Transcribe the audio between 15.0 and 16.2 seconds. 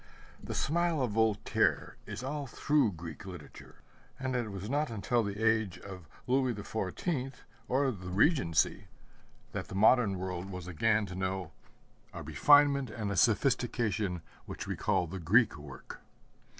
the Greek work.